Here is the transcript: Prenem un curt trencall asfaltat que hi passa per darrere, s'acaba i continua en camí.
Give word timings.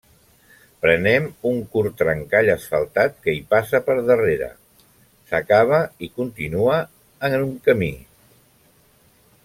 Prenem 0.83 1.27
un 1.49 1.59
curt 1.75 1.95
trencall 1.99 2.49
asfaltat 2.53 3.19
que 3.27 3.35
hi 3.39 3.43
passa 3.53 3.83
per 3.89 3.97
darrere, 4.09 4.49
s'acaba 5.33 5.83
i 6.07 6.11
continua 6.19 6.83
en 7.29 7.57
camí. 7.69 7.93